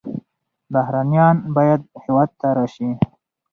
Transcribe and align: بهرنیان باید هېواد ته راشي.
بهرنیان 0.73 1.35
باید 1.55 1.81
هېواد 2.03 2.29
ته 2.39 2.47
راشي. 2.57 2.89